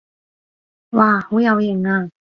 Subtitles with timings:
[0.97, 2.09] 哇好有型啊